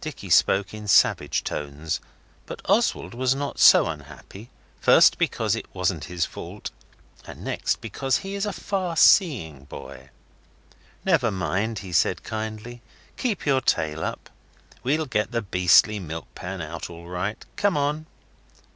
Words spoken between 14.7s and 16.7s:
We'll get the beastly milk pan